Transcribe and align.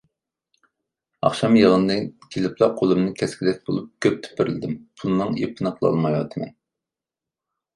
ئاخشام 1.27 1.57
يىغىندىن 1.59 2.01
كېلىپلا 2.35 2.69
قولۇمنى 2.79 3.13
كەسكۈدەك 3.19 3.61
بولۇپ 3.71 3.91
كۆپ 4.07 4.17
تېپىرلىدىم، 4.25 4.75
پۇلنىڭ 5.03 5.39
ئېپىنى 5.43 5.75
قىلالمايۋاتىمەن. 5.77 6.53